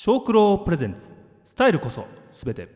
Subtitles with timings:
[0.00, 1.12] 小九郎プレゼンツ。
[1.44, 2.68] スタイルこそすべて。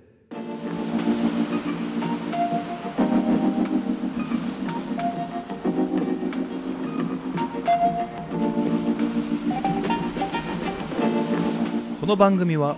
[12.00, 12.76] この番組は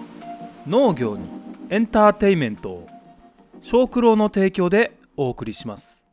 [0.66, 1.26] 農業に
[1.70, 2.86] エンターテイメントを
[3.62, 6.04] 小九郎の提供でお送りします。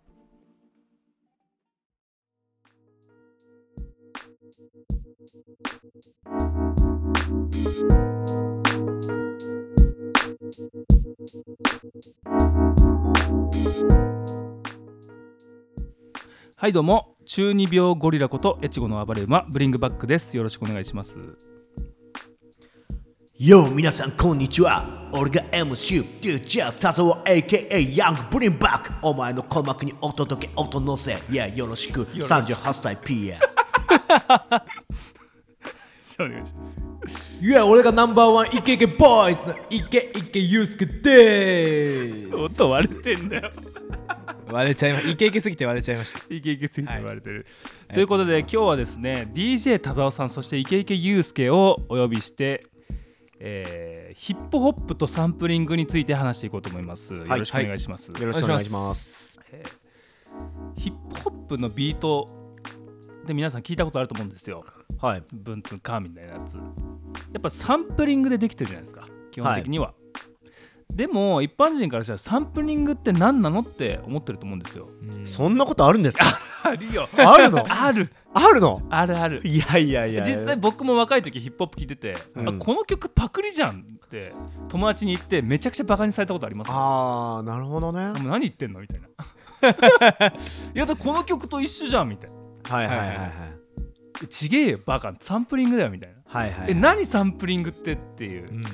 [16.58, 17.16] はいどうも。
[17.24, 20.36] 中二病ゴリラこと越後の暴れ馬ブリングバックです。
[20.36, 21.16] よろしくお願いします。
[23.40, 25.10] Yo 皆さんこんにちは。
[25.14, 31.14] 俺が MC DJ 田沢 AKA ヤングブリンバックお前の鼓膜にお届け音のせ。
[31.30, 32.00] Yeah よろしく。
[32.00, 32.26] ろしく。
[32.26, 33.40] 38歳 P や
[36.20, 36.76] お願いします。
[37.42, 42.36] いや、俺がナンバーワンイケイケボーイズのイケイケユースケでーす。
[42.36, 43.52] 音割れてんだよ。
[44.52, 46.20] 割れちゃいまイケイケすぎて割れちゃいました。
[46.34, 47.46] イケイケすぎてはい言われてる、
[47.94, 52.66] ということで今日はですね DJ 田沢さんそしてイケイケユうスケをお呼びして、
[53.40, 59.40] えーヒップホップとサンプリングについて話していこうと思います、よろしくお願いします、よろしくお願いします。
[60.76, 62.41] ヒップホップのビート
[63.26, 64.66] で皆さん聞いたことあると思うんですよ。
[65.00, 65.24] はい。
[65.32, 66.56] ブンツンカーみたいなやつ。
[66.56, 66.62] や
[67.38, 69.08] っぱサンプリングでできてるじゃないですか。
[69.32, 69.94] 基本的には、
[70.90, 74.90] でも一般人からしたらサンプリングって何なのって思ってると思うんですよ。
[75.24, 76.26] そんなことあるんですか？
[76.64, 77.08] あるよ。
[77.16, 77.64] あるの？
[77.70, 78.10] ある。
[78.34, 78.82] あるの？
[78.90, 79.42] あるある。
[79.46, 82.50] いやいやいや実際僕も若い時ヒップホップ聞いてて、うん。
[82.50, 84.34] あこの曲パクリじゃんって
[84.68, 86.68] 友達に言ってめちゃくちゃバカにされたことあります。
[86.70, 88.02] よああなるほどね。
[88.02, 88.82] あもう何言ってんの？
[88.82, 89.08] みたいな。
[90.74, 93.30] いやだこの曲と一緒じゃんみたいなはいはいはいはい。
[94.24, 98.66] えちげえよバカサンプリングだよみたいな、はいはいえ何サンプリングってっていう、うん。
[98.66, 98.68] っ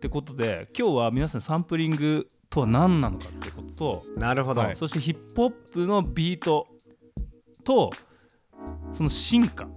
[0.00, 3.68] てことで今日は皆さんサンプリングとは何なのかっていうこと。
[3.78, 4.62] と、なるほど。
[4.76, 6.66] そしてヒップホップのビート
[7.64, 7.90] と
[8.92, 9.68] その進化、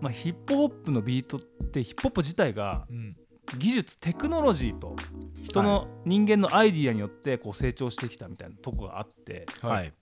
[0.00, 3.16] まあ、ヒップホップのビートってヒップホップ自体がうん。
[3.58, 4.96] 技術テクノロジーと
[5.44, 9.92] 人の人間のアイディアによってこう成長してきたみたいなとこがあって、はい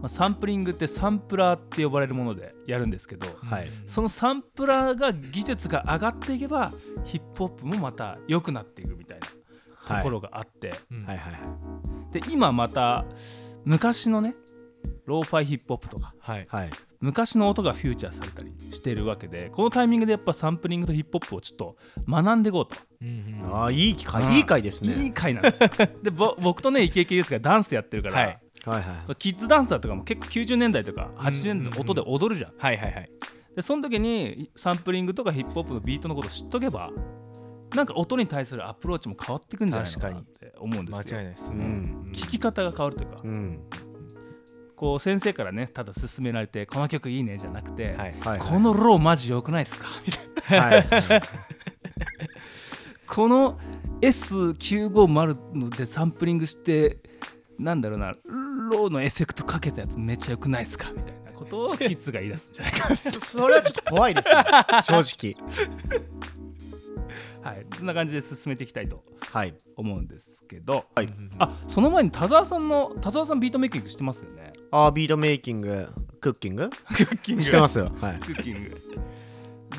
[0.00, 3.70] まあ、サンプリングってサンプラーって呼ばれるものでやるんですけどはい。
[3.86, 6.72] そのサンプラーが技術が上がっていけば
[7.04, 9.18] ヒップホップもまた良くなっていくみたい
[9.88, 10.72] なところがあって、
[12.12, 13.04] で今また
[13.64, 14.34] 昔のね
[15.06, 16.46] ローファイヒップホップとかはい。
[16.48, 16.70] はい。
[17.00, 21.76] 昔の音がフューチャーされたりしてるわけでこのタイミングでやっぱサンプリングとヒップホップをちょっと
[22.08, 22.80] 学んでいこうと。
[23.00, 24.12] うんうんああいい機うん。
[24.12, 24.94] 会いい回ですね。
[24.94, 25.58] いい回なんです。
[26.02, 33.10] でぼ僕とねイケイケユースがダンスやってるから、はいはいはいそうキッズダンサーとかも結構90年代とか80年代の音で踊るじゃん,、はいはいはい。
[33.56, 36.90] でその時にサンプリングとかヒップホップのビートのことを知っとけば
[37.74, 41.18] なんか音に対するアプローチも変わってくんじゃないのかなって思うんですよ。
[41.18, 41.50] 間違いないです。
[41.52, 42.10] うん。
[42.14, 43.60] 聞き方が変わるというか、うん。
[44.76, 48.14] こう先生からねただ勧められてこの曲いいねじゃなくて、はい。
[48.20, 49.88] はいこのローマジ良くないですか？
[50.06, 50.66] みたいな。
[50.66, 50.86] はい。
[53.06, 53.58] この
[54.00, 56.98] S950 のでサンプリングして
[57.58, 58.12] なんだろうな
[58.68, 64.34] ローのエフェクトかけたやつめっちゃ良くないですかみたいなことをキッズが言い出すんじゃないかそそれはちょっと怖いですね
[64.82, 65.36] 正直。
[67.42, 67.66] はい。
[67.76, 69.54] そんな感じで進めていきたいとはい。
[69.76, 71.06] 思うんですけど、はい。
[71.06, 74.52] うんあその前に田沢さんの田沢さんビートメイキングしてますよね。
[74.70, 75.88] あービートメイキング
[76.20, 76.68] クッキング？
[76.68, 77.42] クッキング。
[77.42, 77.92] してますよ。
[78.00, 78.18] はい。
[78.20, 78.82] クッキング。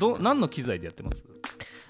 [0.00, 1.22] ど何の機材でやってます？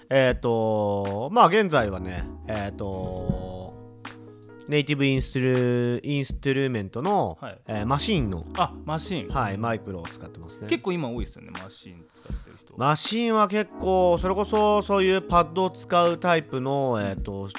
[0.09, 3.60] えっ、とまあ現在はねえっ、と
[4.67, 7.59] ネイティブインストゥルインストゥルメントの、はい。
[7.67, 10.67] えーマシンの、あマシン、はい、マイクロを使ってますね。
[10.67, 17.49] 結構今多いですよねマシン使ってる人、マシンは結構それこそそういうパッドを使うタイプのえっ、と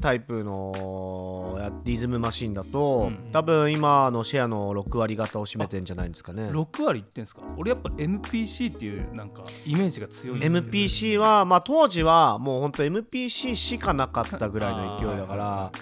[0.00, 3.30] タイプのやリズムマシンだと、うん。
[3.32, 6.48] 多分今のシェアの6割方を占めてんじゃないんですかね。
[6.50, 7.42] 6割いってんすか？
[7.56, 10.36] 俺やっぱ MPC っていうなんかイメージが強い。
[10.36, 10.40] ん。
[10.40, 15.72] ですけど MPC は、まあ、当時はもう本当 MPC しかなかったぐらいの勢いだからあ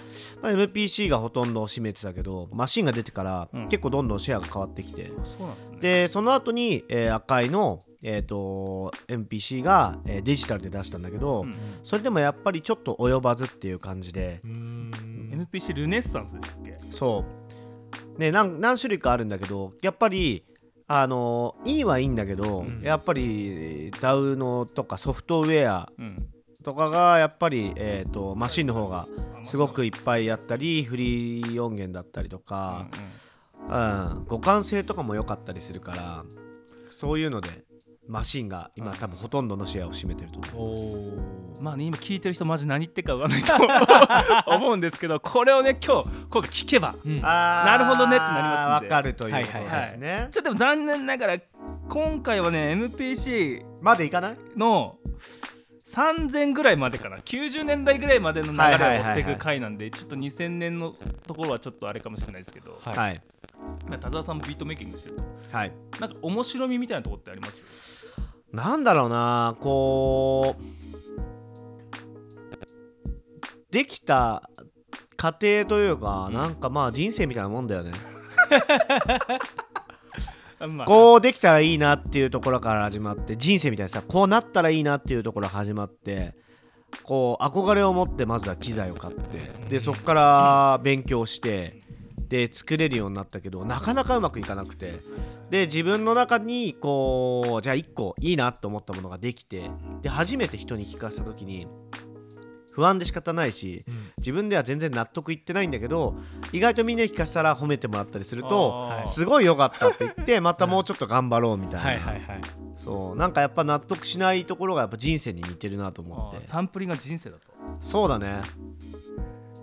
[0.41, 5.11] まあ、MPC がほとんど占めてたけどマシンが出てから、うん結構どんどんシェアが変わってきて。
[5.23, 5.77] そうなんですね。
[5.79, 14.41] でその後に、えー赤いの、えー、と MPC が、えーデジタルで出したんだけど、うんそれでもやっぱりちょっと及ばずっていう感じで。
[14.43, 14.91] うん。
[15.51, 16.77] MPC ルネッサンスでしたっけ？
[16.91, 17.25] そ
[18.17, 18.19] う。
[18.19, 20.43] ね何何種類かあるんだけどやっぱり
[20.87, 22.79] あのいいはいいんだけど、うん。
[22.81, 26.29] やっぱり DAW とかソフトウェアうん。
[26.63, 29.07] とかがやっぱり、えー、とマシンの方が
[29.45, 32.87] すごくいっぱいあったりフリー音源だったりとか、
[33.61, 34.25] うん。
[34.27, 36.25] 互換性とかも良かったりするから
[36.89, 37.63] そういうので
[38.09, 44.77] マシンが今多分ほとんどのシェアを占めてると思うおおまあね今聞いてる人マジ何言ってるか分かんないと思う。
[44.77, 47.21] んですけどこれをね今日今回聞けばうん。
[47.21, 48.93] なるほどねってなりますんで。
[48.93, 51.37] わかるということはいはいですねちょっとでも残念ながら
[51.87, 54.37] 今回はね MPC までいかない？
[54.57, 54.97] の
[55.93, 57.17] 3000ぐらいまでかな。
[57.17, 60.95] 90年代ぐらいまでの流れを追っていく回なんでちょっと2000年の
[61.27, 63.21] ところはちょっとあれかもしれないですけど、はい。
[63.99, 65.23] 田沢さんもビートメイキングしてると。
[65.51, 65.71] はい。
[65.99, 67.61] なんか面白みみたいなところってあります？
[68.51, 70.63] なんだろうなこう
[73.71, 74.49] できた
[75.19, 77.91] 過程というか、なんかまあ人生みたいなもんだよね。
[80.59, 80.87] あ まあ。
[80.87, 86.35] こうできたらいいなっていうところから始まって人生みたいなさこうなったらいいなっていうところ始まって
[87.03, 91.78] こう憧れを持ってまずは機材を買ってでそこから勉強して
[92.29, 94.99] で作れるようになったけどなかなかうまくいかなくて。
[95.49, 99.71] で自分の中にこうじゃあ1個いいなと思ったものができて
[100.03, 101.67] で初めて人に聞かせた時に
[102.71, 104.11] 不安で仕方ないしうん。
[104.19, 106.15] 自分では全然納得いってないんだけど
[106.51, 111.99] 意外とみんなに聞かせたら褒めてもらったりするとすごい良かったって言って またもうちょっと頑張ろうみたいな、はい。
[111.99, 112.21] はい。
[112.21, 112.41] はい。
[112.75, 116.45] そうなんかやっぱ納得しないところがやっぱ人生に似てるなと思って。
[116.45, 117.43] サンプリングが人生だと。
[117.81, 118.41] そうだね。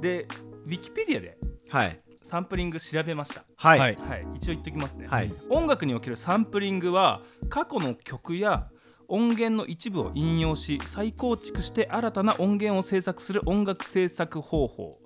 [0.00, 0.26] で
[0.66, 1.38] ウィキペディアで
[1.70, 3.44] はいサンプリング調べました。
[3.54, 3.78] はい。
[3.78, 3.96] はい。
[3.96, 4.26] はい。
[4.34, 5.32] 一応言っときますね、はい。
[5.48, 8.68] 音楽におけるサンプリングは過去の曲や
[9.06, 14.98] 音源の一部を引用し再構築して新たな音源を制作する音楽制作方法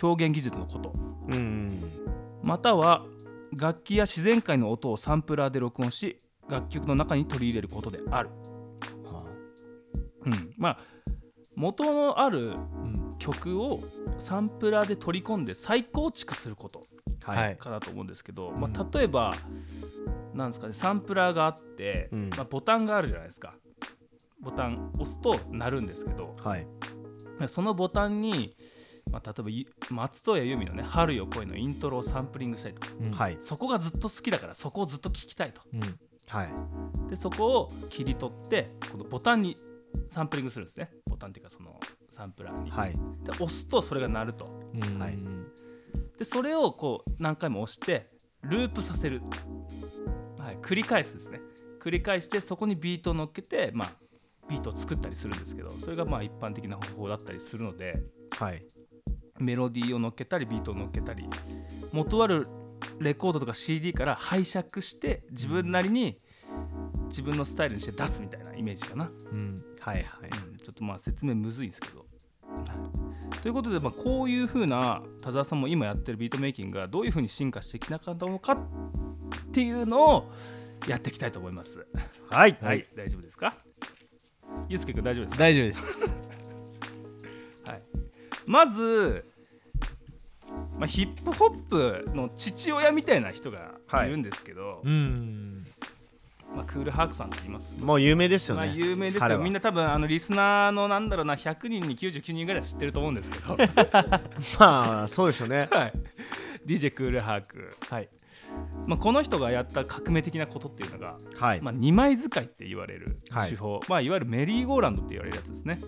[0.00, 0.92] 表現技術のこと。
[1.30, 1.82] うん
[2.44, 3.04] または
[3.52, 8.30] 楽器や自然界の音をサンプラーで録音し楽曲の中に取り入れることである、
[9.04, 9.24] は
[10.26, 10.78] うん、まあ
[11.56, 13.80] 元のあるうん曲を
[14.18, 16.86] サンプラーで取り込んで再構築すること
[17.24, 17.56] あはい。
[17.56, 18.60] かなと思うんですけど、うん。
[18.60, 19.34] まあ、例えば
[20.34, 22.30] なんですかねサンプラーがあって、うん。
[22.30, 23.54] まあ、ボタンがあるじゃないですか。
[24.40, 26.66] ボタン押すと鳴るんですけどはい。
[27.48, 28.56] そのボタンに、
[29.10, 32.94] まあ、例えばゆ松任谷由実のね「春よ恋」のイントロをサンプリングしたりとか。
[32.98, 33.10] うん。
[33.10, 33.36] はい。
[33.40, 35.60] そこがずっと好きだからそこをずっと聴きたいと。
[35.74, 35.80] うん。
[36.28, 37.10] はい。
[37.10, 39.56] でそこを切り取ってこのボタンに
[40.08, 40.90] サンプリングするんですね。
[41.06, 41.78] ボタンっていうかその
[42.18, 42.92] サンプラーに、はい。
[43.22, 44.50] で押すとそれが鳴ると。
[44.74, 44.98] うん。
[44.98, 45.16] はい。
[46.18, 48.10] でそれをこう何回も押して
[48.42, 49.22] ループさせる、
[50.40, 51.40] はい、繰り返すですね。
[51.80, 53.92] 繰り返してそこにビートを乗っけて、まあ、
[54.48, 58.02] ビートを作ったりするんですけどそれがまあ一般的な方法だったりするので
[58.36, 58.66] はい。
[59.38, 61.24] メロディーを乗っけたりビートを乗っけたり
[61.92, 62.48] 元ある
[62.98, 66.18] レコードとか CD から拝借して自分なりに
[67.08, 69.64] 自分のスタイルにして出すみたいなイメージかな、うん。
[69.80, 70.04] はいはい。
[70.50, 70.56] うん。
[70.56, 72.07] ちょっとまあ説明むずいんですけど。
[72.66, 78.58] はいということで、まあ、こういうふうな田沢さんも今やってるビートメイキングがどういうふうに進化してきなかったのかっ
[79.52, 80.32] ていうのを
[80.88, 81.86] やっていきたいと思います。
[82.30, 82.58] はい。
[82.60, 83.54] はい、大丈夫ですか？
[84.68, 85.36] ゆうすけくん大丈夫です。
[85.36, 86.10] か、大丈夫です。
[87.64, 87.82] はい、
[88.44, 89.24] まず、
[90.76, 95.54] まあ、ヒップホップの父親みたいな人がいるんですけど、うん。
[95.54, 95.57] まあ、
[96.68, 99.38] クールハークさんって言いますもう有名ですよまあ、ね有名ですよ。
[99.38, 103.56] みんな多分あのリスナーのなんだろうな100人に99人ぐらい知ってると思うんですけど。
[104.60, 105.68] まあそうですよね。
[105.72, 105.92] はい、
[106.66, 108.08] DJ クールハーク、はい。
[108.86, 111.60] まあ、この人がやった革命的なことっていうのが、はい。
[111.60, 113.50] まあ、2枚使いって言われるはい。
[113.50, 115.78] 手法、いまあ、いわゆるメリーゴーランドって言われるやつですね。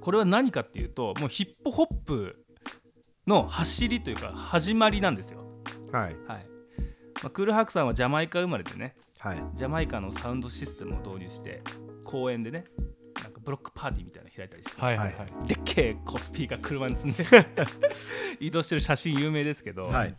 [0.00, 2.44] これは何かっていうともうヒップホップ
[3.26, 5.44] の走りというか始まりなんですよ、
[5.92, 6.16] はい。
[6.26, 6.46] はい。
[7.22, 9.42] まあ、クールハークさんはジャマイカ生まれでねはい。
[9.54, 11.62] ジャマイカのサウンドシステムを導入して
[12.04, 12.64] 公園でね
[13.22, 15.48] なんかブロックパーティーみたいなの開いたりして、はいはいはい。
[15.48, 17.24] でっけえコスピーが車に積んで
[18.40, 20.16] 移動してる写真有名ですけど、はい。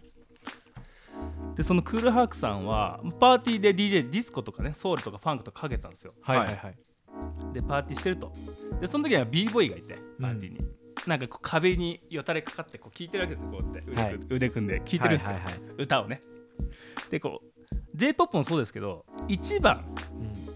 [1.56, 6.14] でそのクールハークさんはパーティーで DJ ディスコとかねソウルとかファンクとかかけたんですよ。
[6.22, 6.76] はいはいはい。
[7.52, 8.32] でパーティーしてると。
[8.80, 10.66] でその時には b ボーイがいてパーティーに、
[11.08, 13.92] なんかこう壁によたれかかってこう聴いてるわけですよこうやって。
[13.92, 14.20] 腕,、はい。
[14.30, 15.62] 腕組んで聴いてるんですよ、はいはいはい。
[15.80, 16.22] 歌をね。
[17.12, 17.53] でこう
[17.96, 19.86] j p o p もそうですけど1番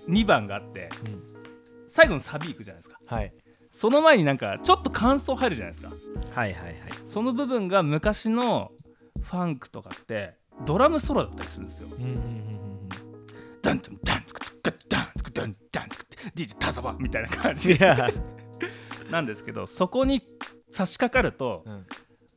[0.07, 0.13] うん。
[0.13, 1.23] 2番があってうん。
[1.87, 2.99] 最後のサビいくじゃないですか。
[3.05, 3.33] はい。
[3.71, 5.93] その前になんかちょっと感想入るじゃないですか。
[6.33, 6.73] はいはいはい。
[7.05, 8.71] その部分が昔の
[9.21, 11.87] ファンクとかってドラムソロだったりするんですよ。
[11.97, 12.89] うんうんうん
[13.61, 14.23] ダンダンダン
[14.63, 14.73] ダン
[15.33, 17.77] ダンダンツク DJ 田沢みたいな感じ。
[19.11, 20.21] なんですけどそこに
[20.69, 21.85] 差し掛かるとうん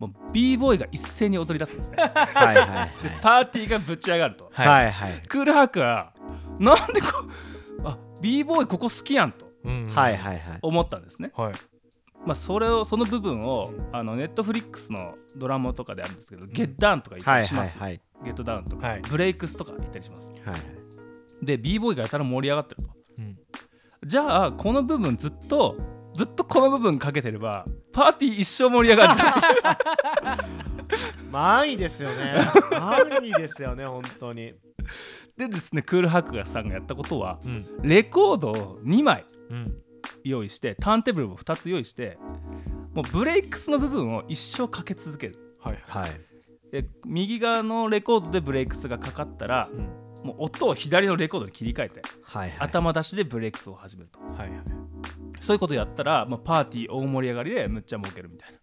[0.00, 1.96] もう b ボーイが一斉に踊り出すんですね。
[1.98, 3.02] はいはいはい。
[3.02, 4.50] でパーティーがぶち上がると。
[4.52, 4.66] はい。
[4.66, 5.22] はいはい。
[5.28, 6.14] クールハークは
[6.58, 7.08] なんでこ
[7.84, 9.70] うあ b ボーイここ好きやんとうん。
[9.70, 10.58] うんはいはいはい。
[10.62, 11.30] 思ったんですね。
[11.36, 11.52] はい。
[12.24, 19.02] まあそれをその部分をうんあのネットフリックスのドラマとかであるんですけど、ゲッダウンとか言ったはいりします、はいはいゲットダウンとか、はい。
[19.02, 20.30] ブレイクスとか言ったりします。
[20.44, 20.60] はい
[21.42, 22.90] で b ボーイがやたら盛り上がってると。
[23.18, 23.38] うん。
[24.04, 25.76] じゃあこの部分ずっと
[26.14, 29.14] ずっとこの部分かけてればパーティー一生盛り上がる。
[31.30, 32.48] まあいいですよね。
[32.70, 34.54] まあいいですよね本当に。
[35.36, 37.66] でですねクールハックがさんがやったことはうん。
[37.82, 39.74] レコードを2枚うん。
[40.24, 42.18] 用意してターンテーブルを2つ用意して
[42.94, 45.56] もうブレイクスの部分を一生かけ続ける。
[45.60, 46.10] はいはい。
[46.72, 49.88] で右側のレコードでブレイクスがかかったらうん
[50.22, 52.58] もう音を左のレコードに切り替えてはいはい。
[52.60, 54.20] 頭出しでブレイクスを始めると。
[54.20, 54.50] はいはい。
[55.40, 58.58] そういうことやったら、まあ、パーティー大盛り上がりでむっちゃ儲けるみたいな。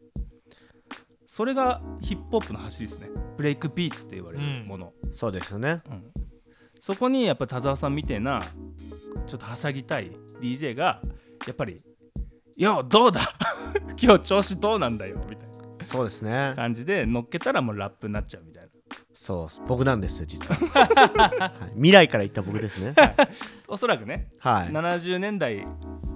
[1.26, 3.10] それがヒップホップの走りですね。
[3.38, 5.82] ブレイクビーツって言われるもの、そうですよね。
[5.88, 6.12] うん。
[6.80, 8.42] そこにやっぱ田沢さんみたいな
[9.26, 10.12] ちょっとはしゃぎたい
[10.42, 11.02] DJ が
[11.46, 11.82] やっぱり
[12.56, 13.22] 「よどうだ？
[14.02, 15.86] 今日調子どうなんだよ」みたいな。
[15.86, 16.54] そうですね。
[16.56, 18.67] 感じで乗っけたらもうラップになっちゃうみたいな
[19.28, 21.74] そう僕なんですよ実は、はい。
[21.74, 22.96] 未来から言った僕ですね。
[23.68, 24.70] おそらくね、はい。
[24.70, 25.66] 70年代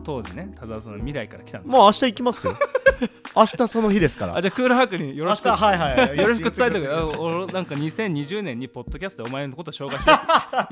[0.05, 2.57] 当時ね田沢さんの未来から来たんですもう明日行きますよ。
[3.35, 4.37] 明日その日ですから。
[4.37, 5.49] あじゃあクールハークによろしく。
[5.49, 6.17] 明日はいはい。
[6.17, 10.11] よろしく伝えてくれあ俺なんか2020年にポッドキャストでお前のこと紹介して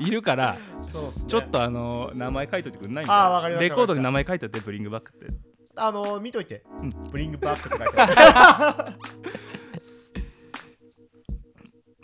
[0.02, 0.56] いるから
[0.90, 1.24] そうっすね。
[1.28, 5.26] ちょっとあの名前書いといてくんないみたいあーわかりましたレコードに名前書いといてブリングバックって。
[5.76, 6.90] あの見といて、うん。
[7.10, 9.10] ブリングバックって書いてある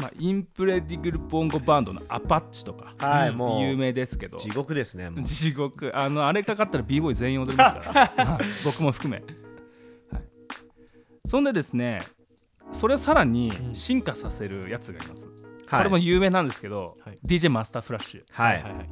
[0.07, 4.39] まあインプレディグルボンゴバンドのアパッチとかうんはいもう有名ですけど。
[4.39, 5.91] 地獄ですね地獄。
[5.95, 8.25] あのあれかかったら b ボーイ全員踊りますから。
[8.25, 9.21] は い 僕も含め、
[10.13, 10.23] はい、
[11.27, 12.01] そんでですね
[12.71, 13.75] それをさらにうん。
[13.75, 15.27] 進化させるやつがいます、
[15.67, 15.79] はい。
[15.79, 17.17] これも有名なんですけど、はい。
[17.25, 18.23] DJ マスターフラッシュ。
[18.31, 18.89] はいはいはい。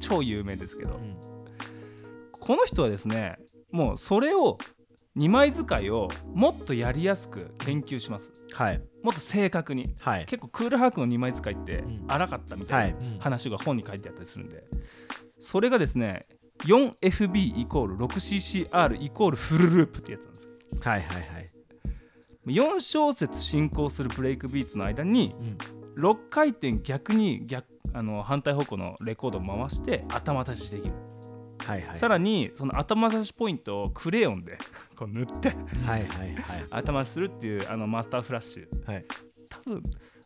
[0.00, 1.16] 超有名ですけど、うん。
[2.32, 3.38] この人はですね
[3.70, 4.58] もうそれを
[5.16, 8.30] 2枚使いをもっとやりやすく研究します。
[8.52, 8.82] はい。
[9.02, 9.94] もっと正確に。
[9.98, 10.26] はい。
[10.26, 12.04] 結構クールハークの2枚使いってうん。
[12.08, 13.18] 荒かったみたいなうん。
[13.18, 14.64] 話が本に書いてあったりするんで。
[15.40, 16.26] それがですね
[16.64, 20.44] 4FB イコール 6CCR イコールフルループってやつなんです。
[20.44, 20.50] よ
[20.82, 21.50] はいはいはい。
[22.46, 25.34] 4小節進行するブレイクビーツの間に
[25.96, 26.02] うん。
[26.02, 30.94] 6回転逆に逆あの反対方向のレコードを回して頭出しできる、
[31.66, 31.98] はいはい。
[31.98, 34.58] さらにその頭出しポイントをクレヨンで
[34.96, 35.48] こう塗って
[35.84, 36.38] はいはいはい。
[36.70, 38.90] 頭するっていうあのマスターフラッシュ。
[38.90, 39.04] はい。
[39.48, 39.82] 多分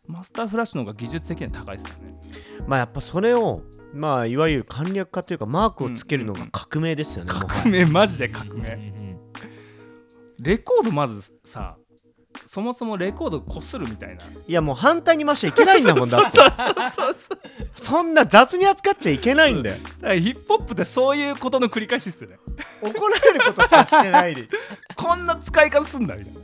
[0.07, 2.19] マスターフラッシュの方が技術的には高いですよね。
[2.67, 3.61] まあやっぱそれを
[3.93, 7.49] まあいわゆる簡略化というかマークをつけるのが革命ですよね、もはや。
[7.49, 8.69] 革命マジで革命。
[8.69, 9.19] うんうん。
[10.39, 11.77] レコードまずさ
[12.53, 14.25] そもそもレコードこするみたいな。
[14.45, 16.35] いやもう反対に回しちゃいけないんだもんだって。
[16.37, 19.77] そうそうそうそんな雑に扱っちゃいけないんだよ。
[19.77, 22.39] だからヒップホップってそういうことの繰り返しですよね。
[22.81, 24.49] 怒られることしかしてないで。
[24.97, 26.39] こんな使い方すんだみたいな。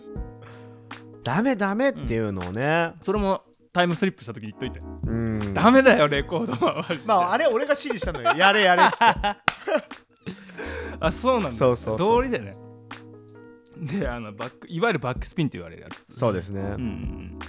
[1.26, 2.94] ダメダメっていうのをね。
[3.02, 5.54] それもタイムスリップした時に言っといて、うん。
[5.54, 6.86] ダメだよレコードは。
[7.06, 8.32] まああれ俺が指示したのよ。
[8.38, 9.04] やれやれっつって。
[11.02, 11.52] あそうなんだ。
[11.52, 12.08] そうそうそう。
[12.08, 12.56] 道理でね
[13.82, 16.18] であのバックいわゆるバックスピンって言われるやつ。
[16.18, 17.40] そうですね、うん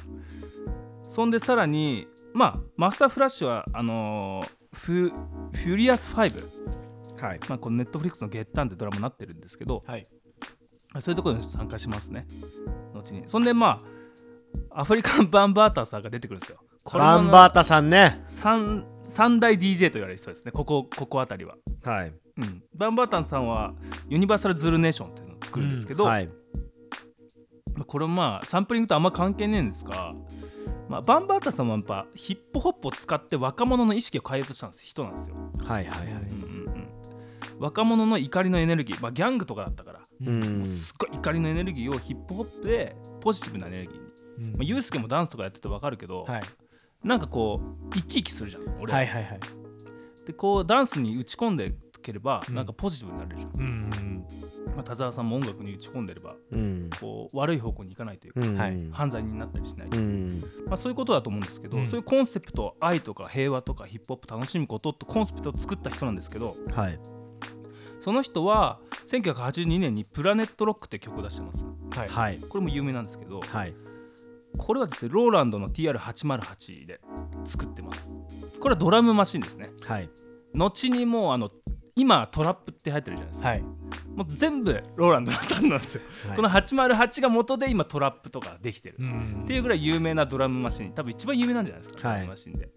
[1.10, 6.42] そんでさらにまあマスターフラッシュはあのーフフュリアス5、
[7.20, 7.40] はい。
[7.48, 10.06] まあ、このネットフリックスの「月刊」ってドラマになってるんですけど、はい。
[11.00, 12.26] そういうところに参加しますね。
[12.94, 13.24] 後に。
[13.26, 13.82] そんでま
[14.70, 16.58] あアフリカンバンバーターさんが出てくるんですよ。
[16.84, 18.22] これもバンバータさんね。
[18.24, 20.52] 三三大 DJ と言われる人ですね。
[20.52, 22.12] ここここあたりは、はい。
[22.36, 23.74] うん、バンバータンさんは
[24.08, 26.28] ユニバーサルズルネーションって作るんですけど、はい。
[27.74, 30.14] まあこれもまあサンプリングとあんま関係ねえんですが、
[30.88, 36.06] まあ、バンバータンさんはやっぱヒップホップを使って若者の意識を変えようとしたんです人なんですよ、はいはいはい。
[36.06, 36.88] うんうんうん。
[37.58, 40.64] 若者の怒りのエネルギー、まあ、ギャングとかだったから、うん。
[40.64, 44.00] すっごい怒りのエネルギーをヒップホップでポジティブなエネルギーに、
[44.38, 44.52] うん。
[44.52, 46.42] まあ、ユースケもダンスとかやってて分かるけど、はい。
[47.04, 49.40] なんかこう生き生きするじゃん俺らはいはいはい。
[50.26, 52.54] でこうダンスに打ち込んでければ、うん。
[52.54, 54.24] なんかポジティブになれるじゃん、うんうん
[54.78, 56.88] まあ、田沢さんも音楽に打ち込んでればうん。
[57.00, 58.56] こう悪い方向に行かないというか、うん。
[58.56, 58.88] はい。
[58.92, 59.96] 犯罪になったりしない、う。
[59.96, 60.40] ん。
[60.66, 61.86] まあ、そういうことだと思うんですけど、うん。
[61.86, 67.00] そういうコンセプト愛とか平和とかヒップホップ楽しむことってコンセプトを作った人なんですけどはい。
[68.00, 71.64] その人は1982年に「プラネットロック」って曲を出してます。
[71.98, 72.08] はい。
[72.08, 72.38] はい。
[72.38, 73.74] これも有名なんですけどはい。
[74.56, 77.00] これはですねローランドの TR808 で
[77.44, 78.08] 作ってます。
[78.60, 79.72] これはドラムマシンですね。
[79.82, 80.08] はい。
[80.54, 81.50] 後にもうあの
[81.98, 83.48] 今トラップって入ってるじゃないですか。
[83.48, 83.60] はい。
[83.60, 86.36] もう全部ローランドさんなんですよ、はい。
[86.36, 89.42] この808が元で今トラップとかできてる、ん。
[89.42, 90.92] っていうぐらい有名なドラムマシン。
[90.92, 92.16] 多分一番有名なんじゃないですか、はい。
[92.18, 92.68] ドラムマシンで。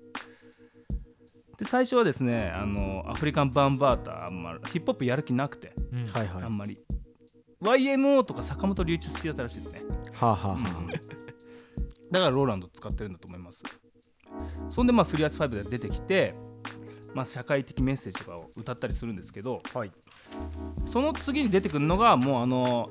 [1.58, 6.08] で最初はですねあのアフリカンバンバーターあんまヒップホップやる気なくて、うん。
[6.08, 6.44] はいはい。
[6.44, 6.80] あんまり。
[7.62, 9.82] YMO とか坂本龍一好きだったらしいですね、
[10.14, 10.88] はあはあはうん。
[10.88, 10.96] だ
[12.20, 13.62] からローランド使ってるんだと思います。
[14.70, 16.34] そんでまあフューリアス5で出てきて
[17.14, 19.92] まあ、社会的メッセージとかを歌ったりするんですけどはい。
[20.86, 22.90] その次に出てくるのがもうあの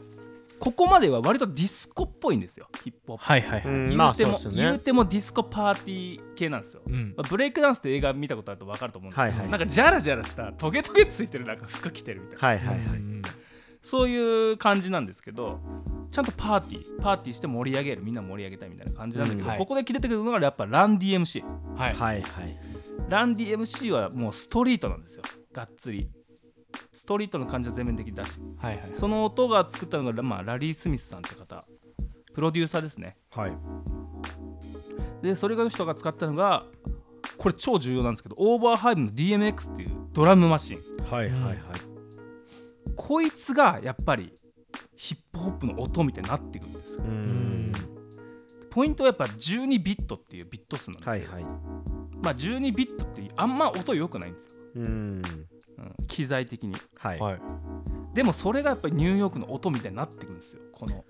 [0.58, 2.68] ここまでは割とディスコっぽいんですよ。
[2.84, 3.74] ヒップホップ、はいはいはい。
[3.74, 4.70] うんまあ言うても、そうですよね。
[4.70, 7.14] 言うてもディスコパーティー系なんですよ、うん。
[7.16, 12.48] まあブレイクダンスって映画見たことあると分かると思うんですけど、はいはいなんかジャラジャラしたトゲトゲついてるなんか服着てるみたいな。
[12.48, 12.96] はいはいはい。
[12.98, 13.22] うん
[13.82, 15.60] そういう感じなんですけど
[16.10, 19.58] ちゃんとパーティーパーティーして盛り上げるみんな盛り上げたいみたいな感じなんだけど、うんはい。
[19.58, 21.42] ここで出てくるのがやっぱラン DMC
[21.76, 21.94] はい。
[21.94, 22.58] はいはい。
[23.08, 25.22] ラン DMC はもうストリートなんですよ。
[25.52, 26.08] がっつり。
[26.92, 28.90] ストリートの感じは全面的に出しはいはい。
[28.94, 31.64] その音が作ったのが、まあ、ラリー・スミスさんって方。
[32.34, 33.16] プロデューサーですね。
[33.30, 33.52] はい。
[35.22, 36.64] でそれが人が使ったのが
[37.36, 40.78] これ超重要なんですけどオーバーハイブの DMX っていうドラムマシン。
[41.10, 41.89] はいはいはい
[42.96, 44.32] こいつがやっぱり
[44.96, 47.04] ヒップホップの音みたいになってくるんですよ。
[48.70, 51.44] ポイントはやっぱ12ビットっていうビット数なんですよ、はいはい。
[52.22, 54.82] まあ12ビットってあんま音良くないんですよ、うん。
[54.84, 56.76] うん、機材的に。
[56.96, 57.18] はい。
[57.18, 57.40] はい。
[58.14, 60.60] でもそれがやっぱりニューヨークの音みたいになってくるんですよ。
[60.72, 61.04] この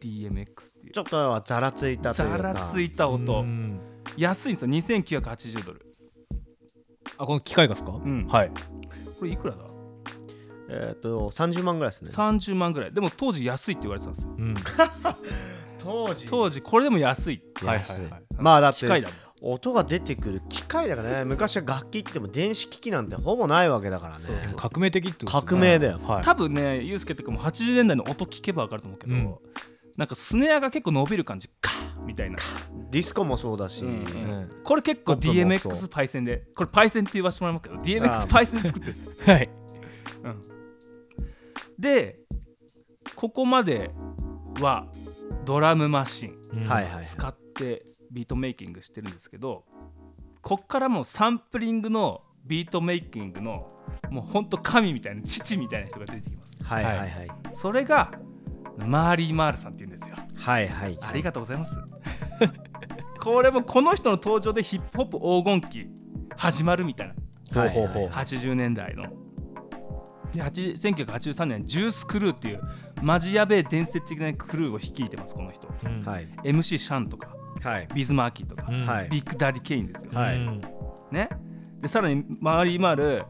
[0.00, 0.46] DMX っ
[0.80, 0.92] ていう。
[0.92, 3.40] ちょっとはざらついたというざからついた音。
[3.40, 3.80] うん。
[4.16, 4.68] 安いんですよ。
[4.68, 5.86] 2980ドル。
[7.18, 7.92] あこの機械がですか？
[7.92, 8.26] うん。
[8.28, 8.50] はい。
[9.18, 9.64] これいくらだ？
[10.68, 12.10] えっと30万ぐらいですね。
[12.10, 12.92] 30万ぐらい。
[12.92, 14.34] でも当時安いって言われてたんですよ。
[14.36, 14.54] うん。
[15.78, 16.26] 当時？
[16.28, 17.42] 当時これでも安い。
[17.64, 17.78] はい。
[17.78, 18.22] 安いはいはい。
[18.38, 19.18] まあだって機械だもん。
[19.44, 21.24] 音が出てくる機械だからね。
[21.24, 24.24] 昔は楽器って言っても電子機器なんてほぼないわけだからね。
[24.24, 25.46] そうそう革命的ってことね。
[25.46, 25.98] 革命だよ。
[25.98, 26.22] はい。
[26.22, 29.34] 多分ねユースケとかも80年代の音聞けば分かると思うけど、うん。
[29.96, 32.38] なんかスネアが結構伸びる感じカーみたいな、
[32.90, 33.94] ディスコもそうだし、うんうん。
[33.94, 34.00] う
[34.44, 34.50] ん。
[34.64, 38.96] これ結構 DMX パイセンでこれパイセンって言わせてもらいますけど DMX パイセンで作ってる。
[39.26, 39.50] はい
[41.78, 42.20] で
[43.16, 43.90] ここまで
[44.60, 44.86] は
[45.44, 46.36] ドラムマシン
[47.04, 49.64] 使ってビートメイキングしてるんですけど
[50.40, 53.70] こっからもうサンプリングのビートメイキングの
[54.10, 56.56] もうほんと神みたいな父みたいな人が出てきます。
[56.62, 57.10] はいはいはい。
[57.52, 58.12] それが
[58.86, 60.16] マーリー・マールさんって言うんですよ。
[60.36, 61.76] はいはいありがとうございます。
[63.20, 65.90] これもこの人の登場でヒップホップ黄金期
[66.36, 67.60] 始まるみたいな。
[67.62, 68.08] はいはいはい。
[68.08, 69.04] 80年代の。
[69.04, 69.21] で8
[70.32, 72.60] 1983年ジュースクルーっていう
[73.02, 75.68] マジやべえ伝説的なクルーを率いてますこの人。
[75.84, 76.02] うん。
[76.04, 76.28] はい。
[76.44, 77.88] MC シャンとかはい。
[77.94, 78.86] ビズ・マーキーとか、うん。
[78.86, 79.08] はい。
[79.08, 80.36] ビッグ・ダディ・ケインですよ、はい。
[80.36, 80.60] うん
[81.10, 81.28] ね。
[81.80, 83.24] でさらに周り回る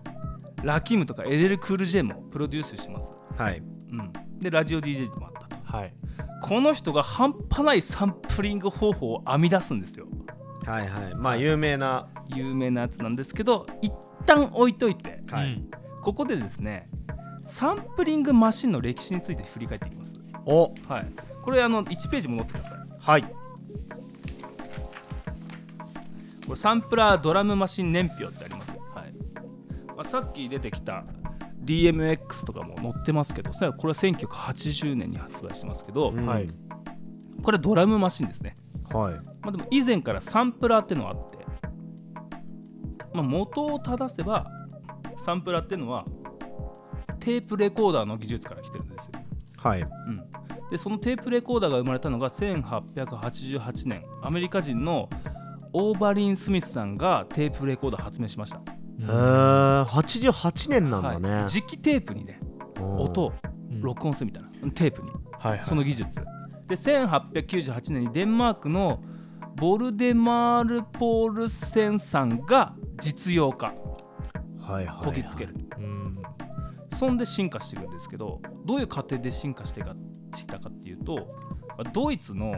[0.63, 3.59] ラキムとか LL クール J もプロデュースしてます、はい。
[3.59, 3.63] う
[3.95, 5.57] ん、でラジオ DJ でもあったと。
[5.65, 5.95] はい。
[6.43, 10.07] この人が半端ないサンプリング方法を編み出すんですよ。
[10.65, 11.15] はいはい。
[11.15, 12.09] まあ有名な。
[12.35, 13.93] 有名なやつなんですけど一
[14.25, 15.47] 旦置いといてはい。
[15.47, 15.71] うん
[16.03, 16.89] ここでですね
[17.45, 20.13] サンプリングマシンの歴史について振り返っていきます。
[20.47, 20.73] お。
[20.89, 21.07] はい。
[21.43, 22.79] これあの1ページ戻ってください。
[22.99, 23.23] はい。
[23.23, 23.31] こ
[26.51, 29.15] れサンプラードラムマシン年表ってあります、はい。
[29.89, 31.05] まあ、さっき出てきた
[31.65, 36.27] DMX とかも載ってますけどさこれは1980年に発売してますけど、うん。
[36.27, 36.49] はい。
[37.43, 38.57] これドラムマシンですね、
[38.93, 39.15] はい。
[39.15, 41.39] まあ、でも以前からサンプラーってのがあって、
[43.13, 44.47] まあ、元を正せば
[45.25, 46.05] サンプラーってのは
[47.21, 49.11] テープレコーダーの技術から来てるんですよ。
[49.59, 49.83] はい。
[49.83, 50.17] うん、
[50.71, 54.05] でそのテープレコーダーが生まれたのが1888年。
[54.23, 55.09] アメリカ人の
[55.73, 59.85] オーバリン・スミスさんがテープレコーダー発明しました、へー。
[59.85, 62.41] 88年なんだね、はい、磁気テープにね
[62.81, 63.33] 音を
[63.71, 63.81] うん。
[63.81, 65.09] 録音するみたいな、テープに。
[65.11, 65.65] はいはい。
[65.65, 66.21] その技術。
[66.69, 69.03] で1898年にデンマークの
[69.57, 73.75] ボルデマール・ポールセンさんが実用化
[75.03, 76.23] こぎつける、うん
[76.99, 79.97] そんで進化してるんですけどどういう過程で進化してか
[80.37, 81.29] したかっていうと
[81.93, 82.55] ドイツの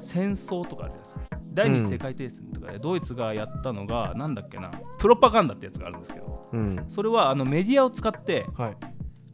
[0.00, 1.20] 戦争とかあるじゃないですか。
[1.54, 6.86] 第二次世界大戦とかでドイツがやったのが、なんだっけなプロパガンダってやつがあるんですけどうん。
[6.90, 8.76] それはあのメディアを使ってはい。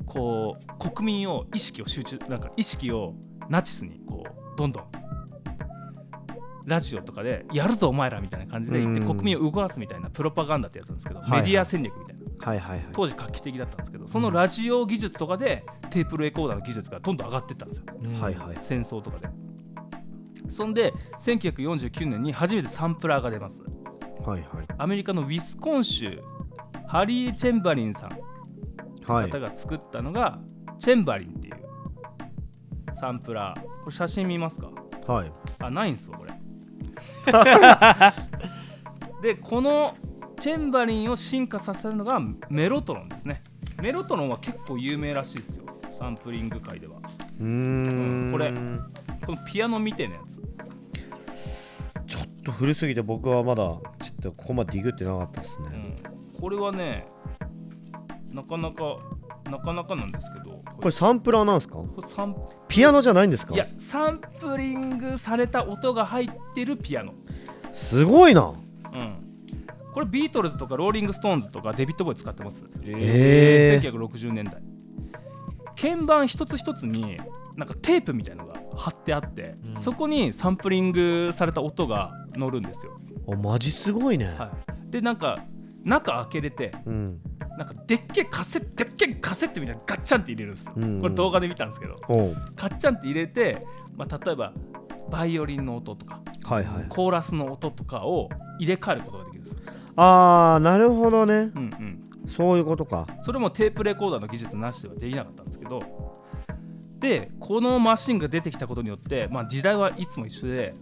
[0.06, 3.14] こう国民を意識を集中なんか意識を
[3.48, 4.84] ナチスにこうどんどん
[6.64, 12.24] ラジオとかでやるぞお前らみたいな感じで言ってうん国民を動かすみたいなプロパガンダってやつなんですけど、メディア戦略みたいな。
[12.46, 12.86] はいはいはい。
[12.92, 17.84] 当時画期的だったんですけどそのラジオ技術とかでテープレコーダーの技術がどんどん上がっていったんですよ。
[18.02, 18.56] うんはいはい。
[18.62, 19.28] 戦争とかで。
[20.50, 23.62] そんで1949年に初めてサンプラーが出ます。
[24.24, 24.66] はいはい。
[24.78, 26.22] アメリカのウィスコン州
[26.86, 28.10] ハリー・チェンバリンさん。
[29.10, 29.30] はい。
[29.30, 30.38] 方が作ったのが
[30.78, 31.54] チェンバリンっていう
[32.94, 33.60] サンプラー。
[33.62, 34.70] これ写真見ますか？
[35.06, 35.32] はい。
[35.60, 36.23] あないんすよ
[39.22, 39.96] でこの
[40.38, 43.42] チェンバリンを進化させるのがメロトロンですね。
[43.82, 45.64] メロトロンは結構有名らしいですよ。
[45.98, 46.96] サンプリング界では。
[47.40, 47.46] うー
[48.28, 48.32] ん。
[48.32, 48.52] これ
[49.24, 50.42] このピアノみたいなやつ。
[52.06, 53.64] ちょっと古すぎて僕はまだ
[54.00, 57.06] ちでここまでディグってなかったですうね、ん、これはね
[58.30, 58.98] なかなか
[59.56, 61.76] なかなかなんですけどここれサンプラーなんですか？
[61.76, 62.36] これサン
[62.68, 63.54] ピアノじゃないんですか？
[63.54, 67.14] いやサンプリングされた音が入ってるピアノ、
[67.72, 68.52] すごいな。
[68.92, 69.16] うん、
[69.92, 72.62] これビートルズとかローリング・ストーンズとかデビッド・ボウイ使ってます。
[72.82, 73.92] へー。
[73.92, 74.60] 1960年代
[75.80, 77.16] 鍵盤一つ一つに
[77.56, 79.80] なんかテープみたいのが貼ってあって、うん。
[79.80, 82.98] そこにサンプリングされた音が乗るんですよ、
[83.32, 84.52] あマジすごいね、は
[84.88, 85.38] い、でなんか
[85.84, 87.20] 中開けれてうん。
[87.56, 91.94] なんかでっけえカセットでっけえカセットみたいなのガッチャンって入れるんですよ、うんこれ動画で見たんですけど。
[92.56, 93.64] ガッチャンって入れて、
[93.96, 94.52] まあ、例えば
[95.10, 96.86] バイオリンの音とかはいはい。
[96.88, 99.58] コーラスの音とかを入れ替えることができるんですよ、
[99.96, 101.34] あーなるほどね。
[101.34, 101.48] うん
[102.24, 103.06] うん、そういうことか。
[103.22, 105.80] それもテープレコーダーの技術なしではできなかったんですけど。
[106.98, 110.74] でこのマシンが出てきたことによって、まあ、時代はいつも一緒で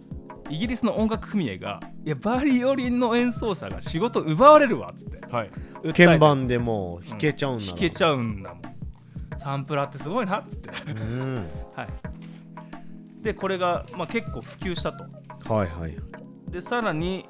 [0.49, 5.25] イギリスの音楽組合がいやバイオリンの演奏者が仕事奪われるわっつって。
[5.27, 5.51] はい。
[5.95, 8.61] 鍵盤でもう弾けちゃうんだ弾けちゃうんだもん。
[9.37, 10.69] サンプラーってすごいなっつって。
[10.69, 11.35] ゃうん。
[11.75, 11.87] はい。
[13.23, 15.05] でこれが、まあ、結構普及したと。
[15.53, 15.97] はいはい。
[16.49, 17.25] でさらに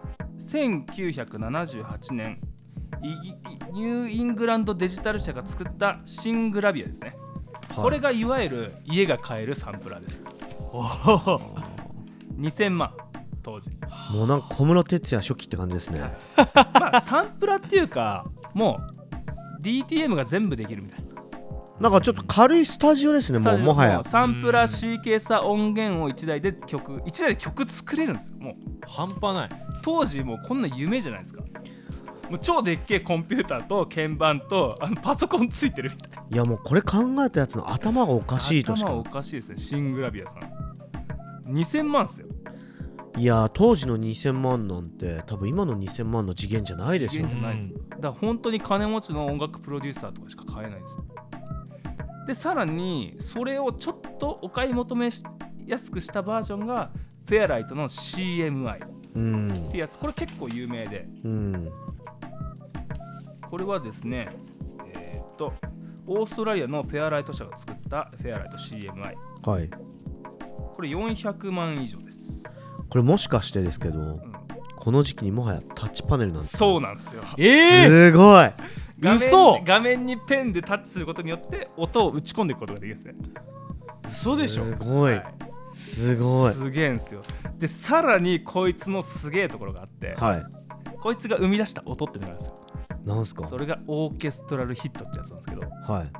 [0.45, 2.39] 1978年
[3.71, 7.15] ニューイングランドデジタル社が作ったシングラビアですね、
[7.75, 10.21] これがいわゆる家が買えるサンプラーです。
[12.37, 12.93] 2000 万
[13.43, 13.69] 当時。
[14.11, 15.99] もうなんか小室哲哉初期って感じですね。
[16.73, 18.79] まあサンプラーっていうかも
[19.59, 21.13] う DTM が全部できるみたいな。
[21.79, 24.03] なんかちょっと軽いスタジオですねもうもはや。
[24.03, 28.55] サンプラー C ケーサー音源を1台で曲1台で曲作れるんですよもう。
[28.87, 29.49] 半端ない。
[29.81, 31.43] 当時もうこんな夢じゃないですか。
[32.29, 36.23] もう超でっけえコンピューターと鍵盤とあのパソコンついてるみたいな。
[36.31, 39.57] いやもうこれ考えたやつの頭がおかしいとし頭おかかしいですね。
[39.57, 40.63] シングラビアさん。
[41.51, 42.27] 2000万ですよ
[43.15, 47.23] いや当時の2000万なんて多分今の2000万の次元じゃないでしょ。
[47.23, 50.91] 次元じゃないです、だから本当に金持ちの音楽プロデューサーとかしか買えないんです。
[50.95, 51.05] よ
[52.27, 55.23] でさらにそれをちょっとお買い求めし
[55.65, 56.91] やすくしたバージョンが
[57.27, 59.97] フェアライトの CMI っうんてやつ。
[59.99, 61.07] これ結構有名で。
[61.23, 61.69] うん。
[63.49, 64.29] これはですね
[64.95, 65.53] えーっと
[66.07, 69.69] オーストラリアのフェアライト社が作ったフェアライト CMI はい。
[70.73, 72.12] これ400万以上です、
[72.93, 74.21] これもしかしてですけどうん。
[74.77, 77.23] この時期にもはやタッチパネルなんですそうなんですよ。
[77.39, 78.53] ええすごい。
[78.99, 79.63] 画面嘘！
[79.65, 83.19] 画面にペンでタッチすることによって音を打ち込んでいくことができるんですね。
[84.07, 84.65] 嘘でしょ？
[84.65, 85.13] すごい。
[85.15, 85.25] はい。
[85.73, 86.53] すごい。
[86.53, 87.23] すげえんですよ。
[87.57, 90.43] でさらにこいつのすげえところがあって、はい。
[91.01, 93.15] こいつが生み出した音っていうのがあるんですよ。
[93.15, 93.47] なんすか？
[93.47, 96.11] それがオーケストラルヒットってやつなんですけどはい。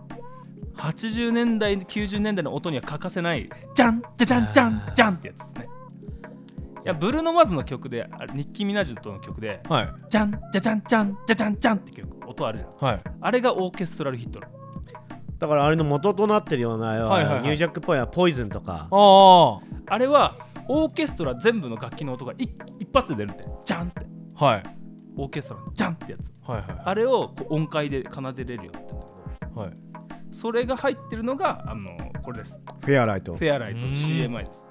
[0.76, 5.70] 80年代90年代の音には欠かせないジャンジャジャンジャンジャンってやつですね
[6.84, 9.90] いやブルーノ・マーズの曲であニッキー・ミナージュとの曲ではい。
[10.10, 12.72] ジャンジャジャンジャンジャジャンジャンって曲音あるじゃん。
[12.78, 13.02] はい。
[13.22, 14.42] あれがオーケストラルヒット
[15.40, 17.42] だからあれの元となってるような、はいはいはい。
[17.44, 18.88] ニュージャックっぽいポイズンとか。
[18.92, 24.06] あああれはオーケストラ全部の楽器の音が一一発で出るんでジャンって。
[24.36, 24.64] はい。
[25.16, 26.32] オーケストラのジャンってやつ。
[26.46, 28.82] はいはいあれをこう音階で奏でれるよっ
[29.54, 29.60] て。
[29.60, 29.72] はい。
[30.34, 32.58] それが入ってるのがあのこれです。
[32.82, 33.36] フェアライト。
[33.36, 33.92] フェアライトうん。
[33.92, 34.64] CMI です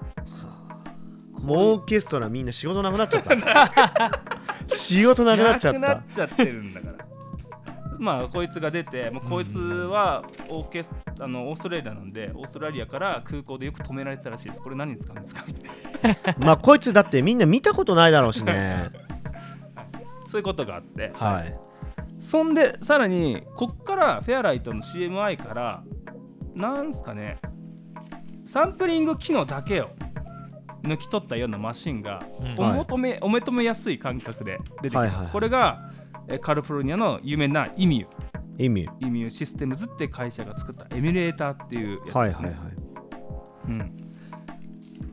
[1.43, 4.21] もうオーケストラみんな仕事なくなっちゃった。
[4.75, 6.93] 仕事なくなっちゃっなくなたっちゃってるんだから。
[7.99, 14.61] まあこいつが出てもうこいつはオーケスあのオーストラリアなんでオーストラリアから空港でよく止められてたらしいです。
[14.61, 15.67] これ何に使うんですかみた
[16.09, 16.35] いな。
[16.45, 18.89] まあこいつだってみんな見たことないだろうしね。
[20.27, 21.11] そういうことがあって。
[21.13, 21.55] はい。
[22.23, 25.83] そんでさらにこっからフェアライトの CMI から
[26.55, 27.37] なんすかね
[28.45, 29.89] サンプリング機能だけを
[30.83, 32.65] 抜き取ったようなマシンがうん。
[32.65, 35.91] お求め、お求めやすい感覚で出てきます、これが
[36.27, 42.19] えカリフォルニアの有名なイミュ意味イミュシステムズって会社が作ったエミュレーターっていうやつです、ね。
[42.19, 42.53] はいはいはい。
[43.65, 43.97] うん、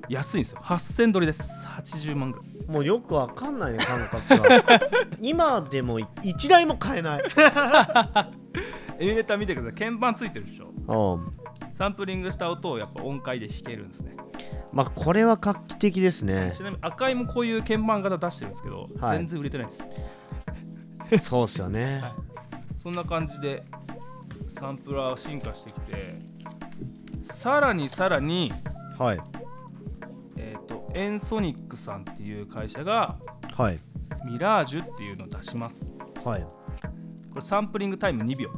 [0.08, 0.60] 安いんですよ。
[0.62, 1.42] 8000ドルです。
[1.78, 2.70] 80万ぐらい。
[2.70, 4.80] もうよくわかんないね感覚が。
[5.22, 7.22] 今でも1台も買えない。
[8.98, 9.74] エミュレーター見てください。
[9.74, 11.16] 鍵盤ついてるでしょ。
[11.16, 11.40] うん。
[11.74, 14.14] サンプリングした音をやっぱ音階で弾けるんですね
[14.72, 16.52] まあこれは画期的ですね。
[16.54, 19.18] ちなみに赤いもこういう鍵盤型出してるんですけど、はい。
[19.18, 19.66] 全然売れてない
[21.08, 21.26] です。
[21.30, 22.00] そうっすよね。
[22.00, 22.12] はい。
[22.82, 23.64] そんな感じで
[24.48, 26.18] サンプラー進化してきて
[27.22, 28.52] さらにさらに
[28.98, 29.20] はい。
[30.36, 33.16] えっ、とエンソニックさんっていう会社が
[33.56, 33.80] はい。
[34.24, 35.92] ミラージュっていうのを出します。
[36.24, 36.42] はい。
[36.42, 38.50] これサンプリングタイム2秒。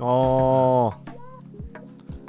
[0.00, 0.98] あ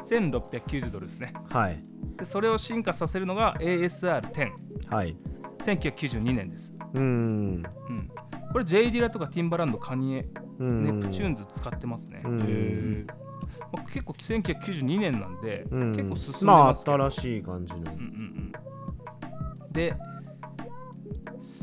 [0.09, 1.33] 1690ドルですね。
[1.51, 4.51] あはいでそれを進化させるのが ASR10
[4.89, 5.15] はい。
[5.59, 7.03] 1992年です、うーん。
[7.03, 8.11] うん、
[8.51, 10.25] これ J ディラとかティンバランドカニエ
[10.59, 10.99] うん。
[11.01, 12.41] ネプチューンズ使ってますね、うん。
[12.41, 13.05] へー。
[13.71, 15.91] まあ、結構1992年なんで、うん。
[15.91, 17.79] 結構進んでまあますけど、新しい感じの。
[17.79, 17.93] うんうん
[19.61, 19.71] うん。
[19.71, 19.95] で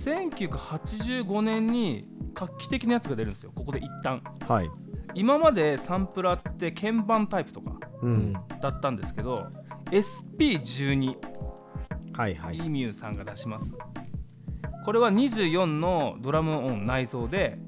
[0.05, 3.53] 1985年に画期的なやつが出るんですよ。
[3.55, 4.23] ここで一旦。
[4.49, 4.71] はい。
[5.15, 8.33] 今までサンプラーって鍵盤タイプとかうん。
[8.61, 9.47] だったんですけど
[9.91, 11.17] SP12
[12.17, 12.57] はいはい。
[12.59, 13.73] イミューさんが出します。
[14.85, 17.59] これは24のドラム音内蔵で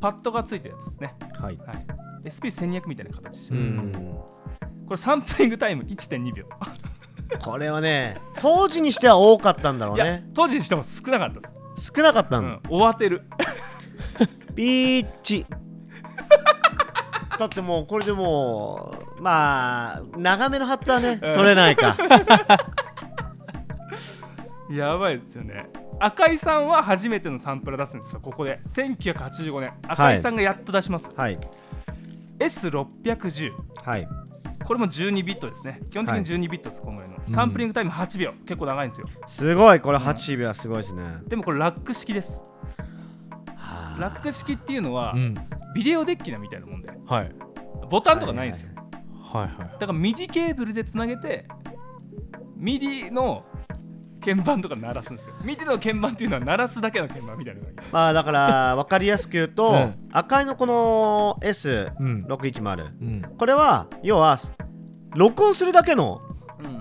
[0.00, 1.56] パッドがついてるやつですね、はい。
[1.56, 1.86] はい、
[2.24, 3.92] SP1200 みたいな形してうます、ん。
[3.92, 4.30] こ
[4.90, 6.44] れサンプリングタイム1.2秒。
[7.44, 10.28] これはね当時にしては多かったんだろうね。
[10.34, 13.22] 当時にしても少なかったです、少なかったうんだ、ん、終わってる。
[14.54, 15.46] ピーチ
[17.40, 21.32] だってもうこれでもうまあ長めのハットはねうん。
[21.32, 21.96] 取れないか。
[24.70, 25.70] やばいですよね。
[25.98, 28.60] 赤井さんは初めてのサンプラー出すんですよここで。
[28.68, 29.72] 1985年。
[29.88, 31.38] 赤井さんがやっと出します、はい。
[32.38, 33.52] S610
[33.84, 34.06] はい。
[34.62, 35.80] これも12ビットですね。
[35.90, 37.16] 基本的に12ビットです、このぐらいの。
[37.26, 37.34] うん。
[37.34, 38.34] サンプリングタイム8秒。
[38.46, 39.06] 結構長いんですよ。
[39.26, 42.32] すごいこれ8秒はすごいですね、でもこれラック式です。
[42.32, 42.42] は
[42.78, 42.79] あ
[44.00, 45.34] ラック式っていうのは、うん。
[45.74, 47.32] ビデオデッキなみたいなもんではい。
[47.88, 48.70] ボタンとかないんですよ、
[49.32, 51.46] はいはいだから MIDI ケーブルでつなげて
[52.58, 53.44] MIDI の
[54.20, 55.34] 鍵盤とか鳴らすんですよ。
[55.42, 57.60] MIDI の鍵盤っていうのは鳴らすだけの鍵盤みたいな
[57.90, 60.08] まあだから 分かりやすく言うと、うん。
[60.12, 63.22] 赤いのこの S610、うん。
[63.38, 64.36] これは要は
[65.14, 66.20] 録音するだけの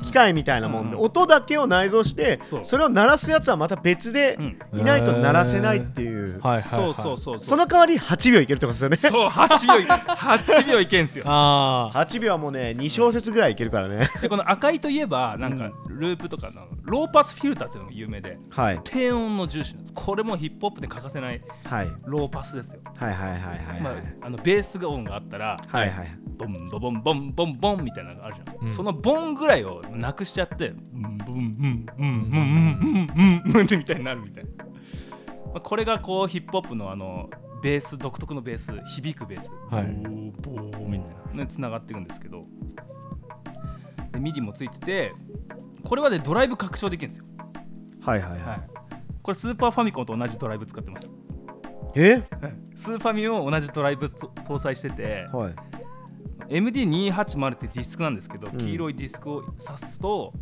[0.03, 1.05] 機械みたいなもんで、うんうん。
[1.05, 4.37] 音だけを内蔵してそれを鳴らすやつはまた別で
[4.73, 4.79] うん。
[4.79, 8.97] いないと鳴らせないっていう、はいはいそうそうそうその代わり8秒いけるってことですよね。
[8.97, 11.25] そう8秒い8 秒いけんすよ。
[11.27, 14.07] あ8秒はもうね2小節ぐらいいけるからね。
[14.21, 18.81] でこの赤いといえばなんかループとかのローパスフィルターっていうのが有名ではい。
[18.83, 19.93] 低音の重視なんです。
[19.93, 21.87] これもヒップホップで欠かせないはい。
[22.05, 23.99] ローパスですよ、はいはいはいはいまはい。
[24.21, 28.73] あ、あのベースが音があったらはいはいボンボボンボンボンボンみたいなのがあるじゃん、うん。
[28.73, 34.45] そのボンぐらいををなくしちゃってブンブンブンブンブンブンブンってみたいになるみたい
[35.53, 37.29] な、これがこうヒップホップのあの
[37.61, 42.05] ベース独特のベース響くベース、はい、ボーボーみたいなつながっていくん。
[42.05, 42.45] ですけど
[44.11, 45.13] で MIDI もついてて
[45.83, 47.15] これはでドライブ拡張できるん。
[47.15, 47.25] ですよ
[48.01, 48.61] はいはいはい、はい、
[49.21, 51.09] これスーパーファミコンと同じドライブ使ってます
[51.95, 52.23] え
[52.75, 55.55] スーファミを同じドライブ搭載してて、はい、
[56.49, 58.57] MD280 ってディスクなんですけど、うん。
[58.57, 60.33] 黄色いディスクを挿すと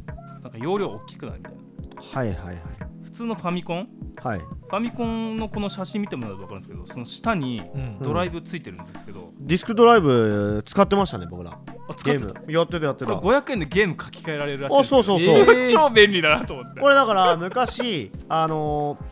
[0.42, 1.60] なんか容量大きくなるみたいな。
[2.02, 2.58] はいはいはい。
[3.04, 3.90] 普通のファミコン？
[4.24, 4.40] はい。
[4.40, 8.00] ファミコンのこの写真見てもらうと分かるんですけどその下にうん。
[8.00, 11.52] ドライブついてるんですけど、ディスクドライブ使ってましたね僕ら。
[11.90, 12.28] あ使ってた？
[12.28, 12.52] ゲーム。
[12.54, 15.30] やってたやってこれた500円でゲーム書き換えられるらしいあそうそうそう。
[15.30, 16.80] えー超便利だなと思って。
[16.80, 19.07] これだから昔あのー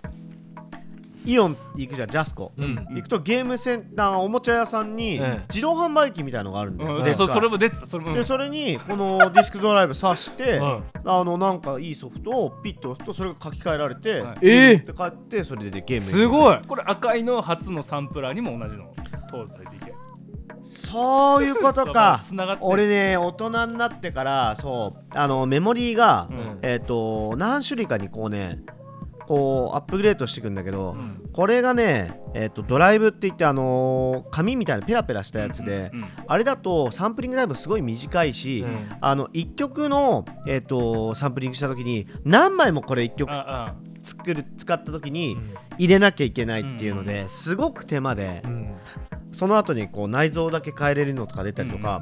[1.26, 2.64] イオン行くじゃんジャスコうん。
[2.64, 5.46] うん行くとゲームセンターおもちゃ屋さんにええ。
[5.50, 6.86] 自動販売機みたいのがあるんそ
[7.40, 7.88] れも出てた。
[7.88, 10.84] それもでそれにこのディスクドライブ挿して、 うん。
[11.04, 14.38] あのなんかいいソフトをピッと押すとそれが書き換えられて、はい。
[14.42, 14.78] ええ。
[14.78, 16.60] で帰ってそれでゲームすごい。
[16.68, 18.94] これ赤いの初のサンプラーにも同じの
[19.32, 19.94] 搭載できる。
[20.64, 22.22] そういうことか。
[22.62, 26.60] 俺ね大人になってからそうあのメモリーが、うん。
[26.62, 28.60] えっ、と何種類かにこうね
[29.28, 31.30] こうアップグレードしていくんだけど、うん。
[31.34, 38.90] これがね、えー、とドライブって言って、あのー紙みたいなペラペラしたやつで、うんうんあれだとサンプリングタイムすごい短いし、うん。
[39.00, 43.32] あの1曲の、えー、とサンプリングした時に何枚もこれ1曲
[44.04, 45.38] 作る使った時に
[45.78, 48.76] 入れなきゃいけないっていうので、すごく手間で、うん。
[49.32, 52.02] その後にこう内蔵だけ変えれるのとか出たりとか、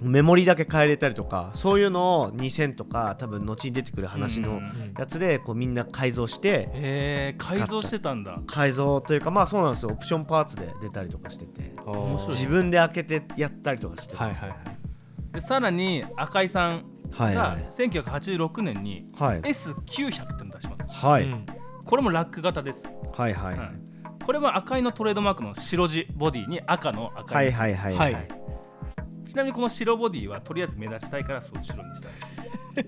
[0.00, 4.60] メモリだけ変えれたりとかそういうのを2000とか多分後に出てくる話の
[4.98, 8.40] やつでこうみんな改造してへえ改造してたんだ。
[8.46, 9.90] 改造というかまあそうなんですよ。
[9.92, 11.74] オプションパーツで出たりとかしてて
[12.28, 14.58] 自分で開けてやったりとかしてはいはいはい。
[15.32, 17.68] でさらに赤井さんがはいはい。
[17.76, 19.40] 1986年にはい。
[19.40, 20.84] S900 っての出します。
[20.88, 21.24] はい。
[21.24, 21.46] うん。
[21.84, 22.82] これもラック型です、
[23.16, 23.58] はいはいはい。
[23.58, 23.70] はい
[24.28, 28.12] これも赤いのトレードマークの白地ボディに赤の赤はいいはいはいはい。
[28.12, 28.37] はい
[29.28, 32.86] ちなみにこの白ボディはとりあえず目立ちたいからそう白にしたらしい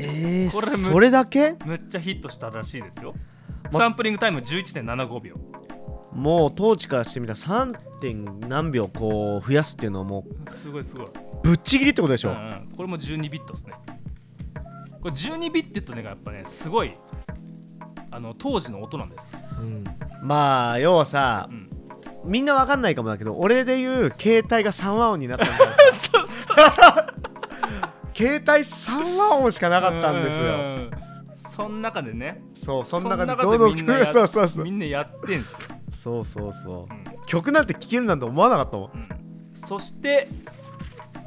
[0.00, 1.54] えこれそれだけ？
[1.64, 3.14] むっちゃヒットしたらしいですよ。
[3.72, 5.34] まサンプリングタイム11.75秒。
[6.12, 7.78] もう当時からしてみたら 3.
[8.00, 11.08] 点何秒こう増やすっていうのはもうすごいすごい、
[11.42, 12.68] ぶっちぎりってことでしょ、うんうん。
[12.76, 13.74] これも12ビットですね。
[15.00, 16.92] これ12ビットってのがやっぱねすごい
[18.10, 19.22] あの当時の音なんです。
[19.22, 19.28] よ、
[19.60, 19.84] うん。
[20.22, 21.67] まあ要はさうん
[22.28, 25.72] みんなわかんないかもだけど俺で言う携帯が3和音になったんだよ。
[28.14, 30.44] 携帯3和音しかなかったんですよ。
[30.44, 30.90] うん
[31.58, 32.40] その中でね。
[32.54, 34.64] そうそん中でどのみんなやそうそうそう。
[34.64, 35.58] みんなやってんすよ。
[35.92, 38.90] そうそうそう、うん曲なんて聴けるなんて思わなかったもん。
[38.94, 39.08] うん。
[39.52, 40.28] そして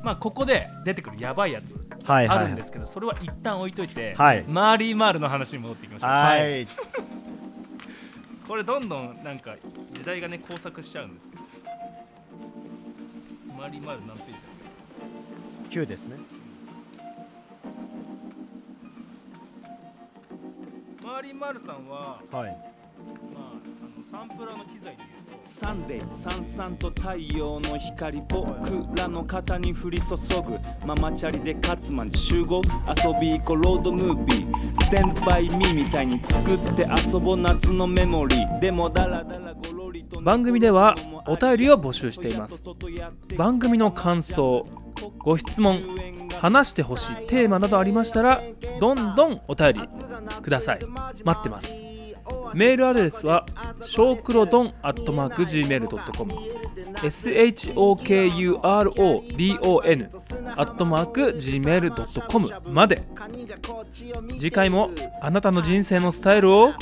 [0.04, 2.38] まあここで出てくるやばいやつはいはい。
[2.38, 4.46] あるんですけど、それは一旦置いといて、はい。
[4.48, 6.10] マーリー・マールの話に戻っていきましょう。
[6.10, 6.68] はい
[8.52, 9.56] これどんどんなんか
[9.94, 11.42] 時代がね交錯しちゃうんですけど。
[13.58, 16.18] マーリー・マール何ページだっ9ですね。
[21.00, 22.52] けマーリー・マールさんは、はい。
[23.34, 25.04] まあ、あのサンプラーの機材で
[25.42, 30.60] サンデーさんさんと太陽の光僕らの肩に降り注ぐ。
[30.86, 32.62] ママチャリで勝間に集合。
[32.88, 34.84] 遊び行こうロードムービー。
[34.84, 38.60] スタンドバイミーみたいに作って遊ぼう夏のメモリー。
[38.60, 40.96] でもダラダラゴロリと番組では
[41.28, 42.64] お便りを募集しています。
[43.38, 44.66] 番組の感想
[45.20, 45.84] ご質問
[46.40, 48.42] 話してほしいテーマなどありましたら
[48.80, 49.82] どんどんお便り
[50.42, 50.80] ください。
[51.24, 51.91] 待ってます
[52.54, 53.46] メールアドレスは
[53.82, 56.34] ショークロドンアットマーク Gmail.com
[56.96, 58.62] SHOKURODON
[60.58, 63.04] アットマーク Gmail.com まで。
[64.38, 64.90] 次回も
[65.22, 66.74] あなたの人生のスタイルを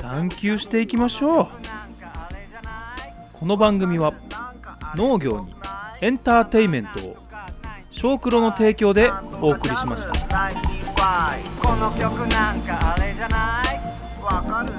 [0.00, 1.48] 探求していきましょう。
[3.32, 4.14] この番組は
[4.94, 5.54] 農業に
[6.00, 7.16] エンターテイメントを
[7.90, 10.12] 小黒の提供でお送りしました。
[11.62, 13.80] この曲なんかあれじゃない？
[14.22, 14.72] わかる？